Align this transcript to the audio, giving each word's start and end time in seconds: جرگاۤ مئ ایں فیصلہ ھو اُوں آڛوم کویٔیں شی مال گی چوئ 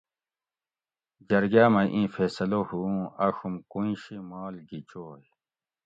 جرگاۤ 1.27 1.69
مئ 1.73 1.87
ایں 1.93 2.07
فیصلہ 2.15 2.59
ھو 2.67 2.77
اُوں 2.85 3.01
آڛوم 3.25 3.55
کویٔیں 3.71 3.99
شی 4.03 4.15
مال 4.29 4.55
گی 4.67 4.79
چوئ 4.89 5.23